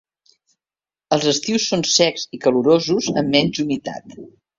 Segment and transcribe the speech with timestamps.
[1.17, 4.17] Els estius són secs i calorosos amb menys humitat.